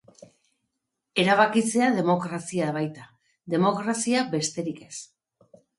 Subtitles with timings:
[1.25, 3.07] Erabakitzea demokrazia baita,
[3.57, 4.95] demokrazia besterik ez.